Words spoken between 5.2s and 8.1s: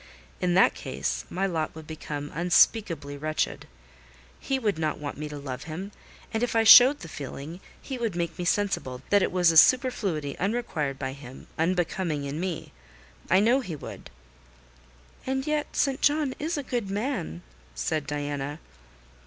to love him; and if I showed the feeling, he